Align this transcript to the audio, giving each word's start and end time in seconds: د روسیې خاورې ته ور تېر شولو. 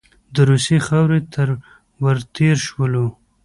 د 0.33 0.35
روسیې 0.49 0.79
خاورې 0.87 1.19
ته 1.33 1.43
ور 2.03 2.17
تېر 2.35 2.57
شولو. 2.67 3.05